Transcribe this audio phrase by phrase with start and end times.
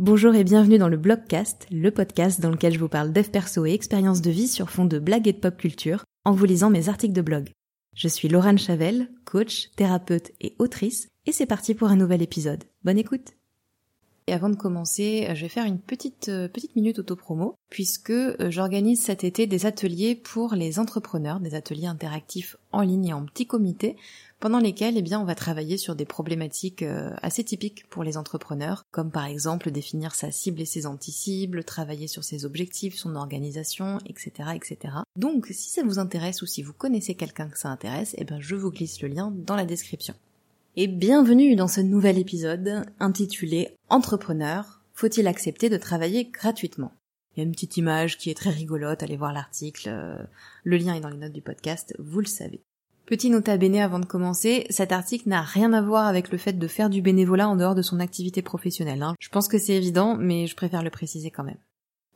[0.00, 3.64] Bonjour et bienvenue dans le Blogcast, le podcast dans lequel je vous parle dev perso
[3.64, 6.68] et expériences de vie sur fond de blagues et de pop culture en vous lisant
[6.68, 7.50] mes articles de blog.
[7.94, 12.64] Je suis Laurent Chavel, coach, thérapeute et autrice, et c'est parti pour un nouvel épisode.
[12.82, 13.34] Bonne écoute
[14.26, 18.50] et avant de commencer, je vais faire une petite euh, petite minute auto-promo puisque euh,
[18.50, 23.26] j'organise cet été des ateliers pour les entrepreneurs, des ateliers interactifs en ligne et en
[23.26, 23.96] petit comité
[24.44, 28.18] pendant lesquels eh bien on va travailler sur des problématiques euh, assez typiques pour les
[28.18, 33.16] entrepreneurs comme par exemple définir sa cible et ses anti-cibles, travailler sur ses objectifs, son
[33.16, 34.96] organisation, etc., etc.
[35.16, 38.38] Donc si ça vous intéresse ou si vous connaissez quelqu'un que ça intéresse, eh ben
[38.38, 40.12] je vous glisse le lien dans la description
[40.76, 46.92] et bienvenue dans ce nouvel épisode intitulé Entrepreneur, faut-il accepter de travailler gratuitement?
[47.34, 50.18] Il y a une petite image qui est très rigolote, allez voir l'article, euh,
[50.64, 52.62] le lien est dans les notes du podcast, vous le savez.
[53.06, 56.54] Petit nota bene avant de commencer, cet article n'a rien à voir avec le fait
[56.54, 59.02] de faire du bénévolat en dehors de son activité professionnelle.
[59.02, 59.14] Hein.
[59.20, 61.58] Je pense que c'est évident, mais je préfère le préciser quand même.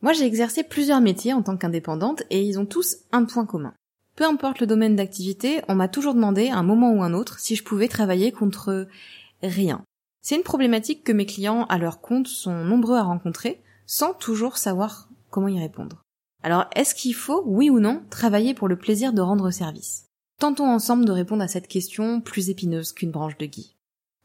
[0.01, 3.75] Moi j'ai exercé plusieurs métiers en tant qu'indépendante et ils ont tous un point commun.
[4.15, 7.37] Peu importe le domaine d'activité, on m'a toujours demandé, à un moment ou un autre,
[7.37, 8.87] si je pouvais travailler contre
[9.43, 9.83] rien.
[10.23, 14.57] C'est une problématique que mes clients à leur compte sont nombreux à rencontrer, sans toujours
[14.57, 16.01] savoir comment y répondre.
[16.41, 20.08] Alors, est-ce qu'il faut, oui ou non, travailler pour le plaisir de rendre service?
[20.39, 23.75] Tentons ensemble de répondre à cette question plus épineuse qu'une branche de gui.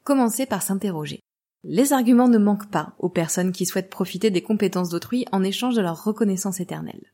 [0.04, 1.18] Commencez par s'interroger.
[1.64, 5.74] Les arguments ne manquent pas aux personnes qui souhaitent profiter des compétences d'autrui en échange
[5.74, 7.12] de leur reconnaissance éternelle.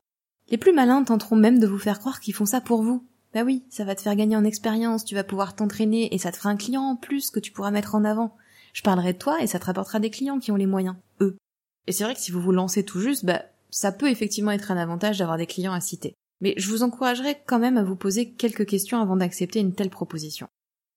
[0.51, 3.03] Les plus malins tenteront même de vous faire croire qu'ils font ça pour vous.
[3.33, 6.31] Bah oui, ça va te faire gagner en expérience, tu vas pouvoir t'entraîner et ça
[6.31, 8.37] te fera un client en plus que tu pourras mettre en avant.
[8.75, 11.39] Je parlerai de toi et ça te rapportera des clients qui ont les moyens, eux.
[11.87, 14.71] Et c'est vrai que si vous vous lancez tout juste, bah, ça peut effectivement être
[14.71, 16.17] un avantage d'avoir des clients à citer.
[16.41, 19.91] Mais je vous encouragerai quand même à vous poser quelques questions avant d'accepter une telle
[19.91, 20.49] proposition.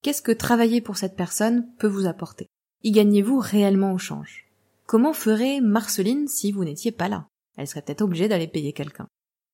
[0.02, 2.48] Qu'est-ce que travailler pour cette personne peut vous apporter?
[2.84, 4.46] Y gagnez-vous réellement au change?
[4.86, 7.28] Comment ferait Marceline si vous n'étiez pas là?
[7.56, 9.08] Elle serait peut-être obligée d'aller payer quelqu'un.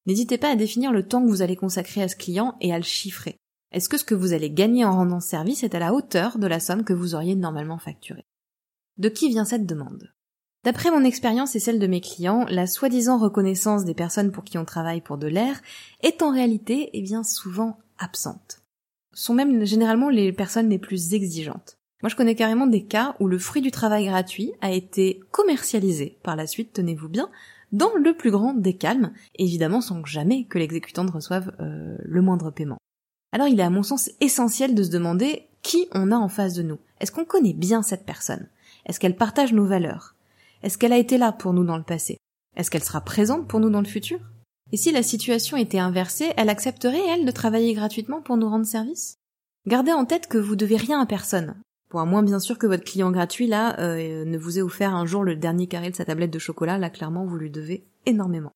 [0.06, 2.78] N'hésitez pas à définir le temps que vous allez consacrer à ce client et à
[2.78, 3.38] le chiffrer.
[3.72, 6.48] Est-ce que ce que vous allez gagner en rendant service est à la hauteur de
[6.48, 8.26] la somme que vous auriez normalement facturée?
[8.98, 10.12] De qui vient cette demande?
[10.66, 14.58] D'après mon expérience et celle de mes clients, la soi-disant reconnaissance des personnes pour qui
[14.58, 15.62] on travaille pour de l'air
[16.02, 18.62] est en réalité, eh bien, souvent absente.
[19.14, 21.78] Sont même généralement les personnes les plus exigeantes.
[22.04, 26.18] Moi, je connais carrément des cas où le fruit du travail gratuit a été commercialisé
[26.24, 27.30] par la suite, tenez-vous bien,
[27.72, 32.52] dans le plus grand des calmes, évidemment sans jamais que l'exécutante reçoive euh, le moindre
[32.52, 32.78] paiement.
[33.32, 36.54] Alors il est à mon sens essentiel de se demander qui on a en face
[36.54, 36.80] de nous.
[37.00, 38.48] Est-ce qu'on connaît bien cette personne?
[38.86, 40.16] Est-ce qu'elle partage nos valeurs?
[40.64, 42.18] Est-ce qu'elle a été là pour nous dans le passé?
[42.56, 44.20] Est-ce qu'elle sera présente pour nous dans le futur?
[44.72, 48.66] Et si la situation était inversée, elle accepterait, elle, de travailler gratuitement pour nous rendre
[48.66, 49.16] service?
[49.68, 51.56] Gardez en tête que vous devez rien à personne.
[51.90, 54.94] Pour à moins bien sûr que votre client gratuit là euh, ne vous ait offert
[54.94, 57.84] un jour le dernier carré de sa tablette de chocolat, là clairement vous lui devez
[58.06, 58.52] énormément.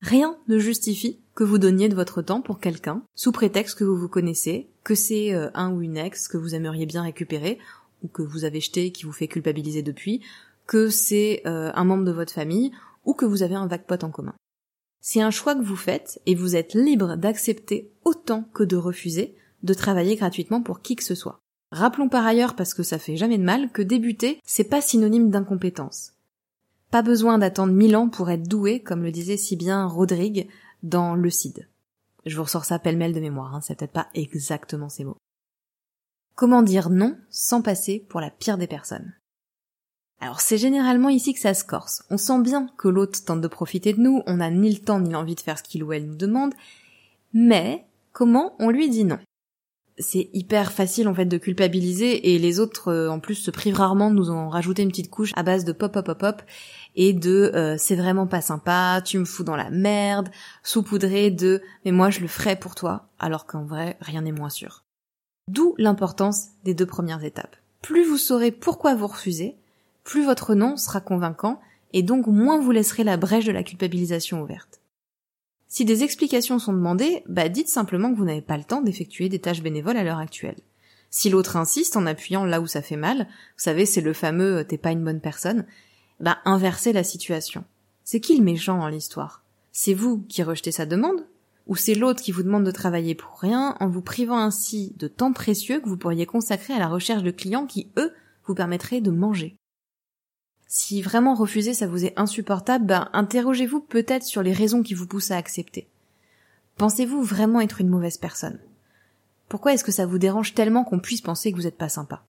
[0.00, 3.96] Rien ne justifie que vous donniez de votre temps pour quelqu'un, sous prétexte que vous
[3.96, 7.58] vous connaissez, que c'est euh, un ou une ex que vous aimeriez bien récupérer,
[8.02, 10.22] ou que vous avez jeté et qui vous fait culpabiliser depuis,
[10.66, 12.72] que c'est euh, un membre de votre famille,
[13.04, 14.34] ou que vous avez un vague pote en commun.
[15.00, 19.36] C'est un choix que vous faites, et vous êtes libre d'accepter autant que de refuser
[19.62, 21.38] de travailler gratuitement pour qui que ce soit.
[21.70, 25.30] Rappelons par ailleurs, parce que ça fait jamais de mal, que débuter, c'est pas synonyme
[25.30, 26.12] d'incompétence.
[26.90, 30.48] Pas besoin d'attendre mille ans pour être doué, comme le disait si bien Rodrigue
[30.82, 31.68] dans Le Cid.
[32.26, 35.16] Je vous ressors ça pêle-mêle de mémoire, hein, c'est peut-être pas exactement ces mots.
[36.34, 39.14] Comment dire non sans passer pour la pire des personnes?
[40.22, 42.04] Alors c'est généralement ici que ça se corse.
[42.08, 45.00] On sent bien que l'autre tente de profiter de nous, on n'a ni le temps
[45.00, 46.54] ni l'envie de faire ce qu'il ou elle nous demande,
[47.32, 49.18] mais comment on lui dit non?
[49.98, 53.74] C'est hyper facile en fait de culpabiliser et les autres euh, en plus se privent
[53.74, 56.42] rarement de nous en rajouter une petite couche à base de pop pop pop pop
[56.94, 60.28] et de euh, c'est vraiment pas sympa, tu me fous dans la merde,
[60.62, 64.50] saupoudré de mais moi je le ferai pour toi alors qu'en vrai rien n'est moins
[64.50, 64.84] sûr.
[65.48, 67.56] D'où l'importance des deux premières étapes.
[67.82, 69.56] Plus vous saurez pourquoi vous refusez,
[70.04, 71.60] plus votre nom sera convaincant
[71.92, 74.80] et donc moins vous laisserez la brèche de la culpabilisation ouverte.
[75.68, 79.28] Si des explications sont demandées, bah dites simplement que vous n'avez pas le temps d'effectuer
[79.28, 80.60] des tâches bénévoles à l'heure actuelle.
[81.08, 84.58] Si l'autre insiste en appuyant là où ça fait mal, vous savez, c'est le fameux
[84.58, 85.66] euh, t'es pas une bonne personne,
[86.20, 87.64] bah inversez la situation.
[88.04, 89.42] C'est qui le méchant dans l'histoire?
[89.72, 91.26] C'est vous qui rejetez sa demande
[91.66, 95.08] Ou c'est l'autre qui vous demande de travailler pour rien en vous privant ainsi de
[95.08, 98.12] temps précieux que vous pourriez consacrer à la recherche de clients qui, eux,
[98.44, 99.56] vous permettraient de manger?
[100.74, 105.06] Si vraiment refuser ça vous est insupportable, ben interrogez-vous peut-être sur les raisons qui vous
[105.06, 105.86] poussent à accepter.
[106.78, 108.58] Pensez-vous vraiment être une mauvaise personne?
[109.50, 112.24] Pourquoi est-ce que ça vous dérange tellement qu'on puisse penser que vous n'êtes pas sympa?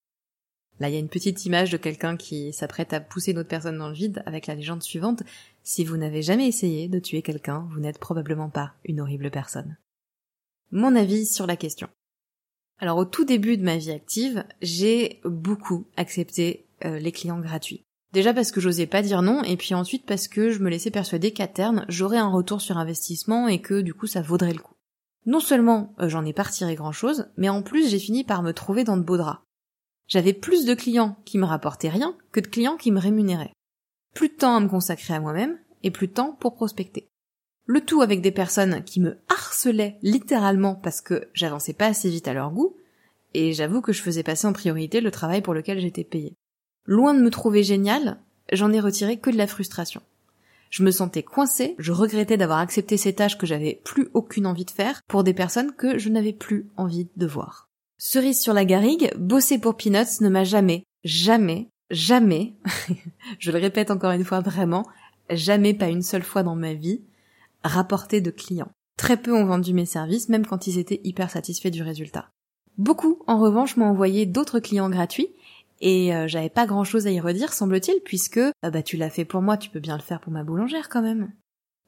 [0.81, 3.47] Là, il y a une petite image de quelqu'un qui s'apprête à pousser une autre
[3.47, 5.23] personne dans le vide avec la légende suivante.
[5.63, 9.77] Si vous n'avez jamais essayé de tuer quelqu'un, vous n'êtes probablement pas une horrible personne.
[10.69, 11.87] Mon avis sur la question.
[12.81, 17.85] Alors au tout début de ma vie active, j'ai beaucoup accepté euh, les clients gratuits.
[18.13, 20.91] Déjà parce que j'osais pas dire non, et puis ensuite parce que je me laissais
[20.91, 24.59] persuader qu'à terme, j'aurais un retour sur investissement et que du coup ça vaudrait le
[24.59, 24.75] coup.
[25.25, 28.43] Non seulement euh, j'en ai pas retiré grand chose, mais en plus j'ai fini par
[28.43, 29.41] me trouver dans de beaux draps.
[30.07, 33.53] J'avais plus de clients qui me rapportaient rien que de clients qui me rémunéraient.
[34.13, 37.07] Plus de temps à me consacrer à moi-même et plus de temps pour prospecter.
[37.65, 42.27] Le tout avec des personnes qui me harcelaient littéralement parce que j'avançais pas assez vite
[42.27, 42.75] à leur goût,
[43.33, 46.35] et j'avoue que je faisais passer en priorité le travail pour lequel j'étais payée.
[46.85, 48.17] Loin de me trouver génial,
[48.51, 50.01] j'en ai retiré que de la frustration.
[50.69, 54.65] Je me sentais coincée, je regrettais d'avoir accepté ces tâches que j'avais plus aucune envie
[54.65, 57.69] de faire pour des personnes que je n'avais plus envie de voir.
[57.97, 62.55] Cerise sur la garrigue, bosser pour Peanuts ne m'a jamais, jamais, jamais,
[63.39, 64.85] je le répète encore une fois vraiment,
[65.29, 67.01] jamais pas une seule fois dans ma vie,
[67.63, 68.71] rapporté de clients.
[68.97, 72.29] Très peu ont vendu mes services, même quand ils étaient hyper satisfaits du résultat.
[72.77, 75.29] Beaucoup, en revanche, m'ont envoyé d'autres clients gratuits,
[75.81, 79.09] et euh, j'avais pas grand chose à y redire, semble-t-il, puisque ah bah tu l'as
[79.09, 81.31] fait pour moi, tu peux bien le faire pour ma boulangère quand même.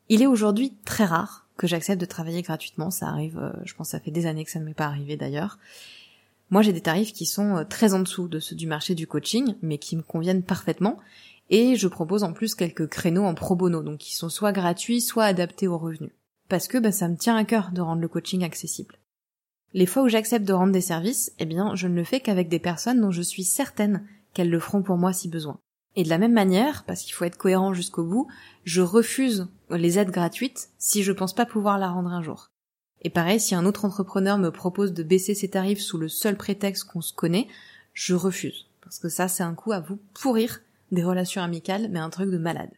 [0.09, 3.87] Il est aujourd'hui très rare que j'accepte de travailler gratuitement, ça arrive, euh, je pense
[3.87, 5.57] que ça fait des années que ça ne m'est pas arrivé d'ailleurs.
[6.49, 9.07] Moi j'ai des tarifs qui sont euh, très en dessous de ceux du marché du
[9.07, 10.99] coaching, mais qui me conviennent parfaitement,
[11.49, 15.01] et je propose en plus quelques créneaux en pro bono, donc qui sont soit gratuits,
[15.01, 16.11] soit adaptés aux revenus.
[16.49, 18.97] Parce que bah, ça me tient à cœur de rendre le coaching accessible.
[19.75, 22.47] Les fois où j'accepte de rendre des services, eh bien, je ne le fais qu'avec
[22.47, 25.59] des personnes dont je suis certaine qu'elles le feront pour moi si besoin.
[25.97, 28.29] Et de la même manière, parce qu'il faut être cohérent jusqu'au bout,
[28.63, 32.51] je refuse les aides gratuites si je pense pas pouvoir la rendre un jour.
[33.01, 36.37] Et pareil, si un autre entrepreneur me propose de baisser ses tarifs sous le seul
[36.37, 37.49] prétexte qu'on se connaît,
[37.91, 38.67] je refuse.
[38.79, 40.61] Parce que ça, c'est un coup à vous pourrir
[40.93, 42.71] des relations amicales, mais un truc de malade.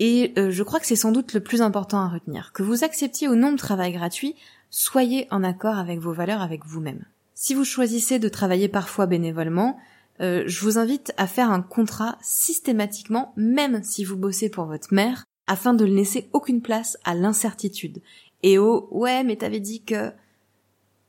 [0.00, 2.52] Et euh, je crois que c'est sans doute le plus important à retenir.
[2.52, 4.34] Que vous acceptiez ou non de travail gratuit,
[4.70, 7.04] soyez en accord avec vos valeurs, avec vous-même.
[7.34, 9.78] Si vous choisissez de travailler parfois bénévolement,
[10.20, 14.92] euh, je vous invite à faire un contrat systématiquement, même si vous bossez pour votre
[14.92, 18.00] mère, afin de ne laisser aucune place à l'incertitude.
[18.42, 20.10] Et au ouais, mais t'avais dit que...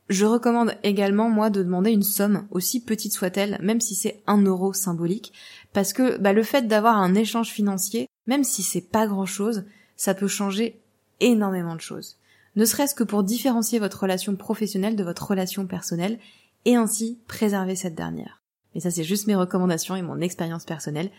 [0.09, 4.41] Je recommande également, moi, de demander une somme, aussi petite soit-elle, même si c'est un
[4.41, 5.31] euro symbolique,
[5.71, 9.65] parce que bah, le fait d'avoir un échange financier, même si c'est pas grand-chose,
[9.95, 10.79] ça peut changer
[11.19, 12.17] énormément de choses
[12.55, 16.19] ne serait-ce que pour différencier votre relation professionnelle de votre relation personnelle
[16.65, 18.41] et ainsi préserver cette dernière.
[18.73, 21.11] Mais ça c'est juste mes recommandations et mon expérience personnelle.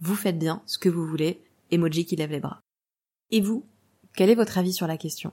[0.00, 2.60] Vous faites bien ce que vous voulez, emoji qui lève les bras.
[3.30, 3.64] Et vous,
[4.16, 5.32] quel est votre avis sur la question?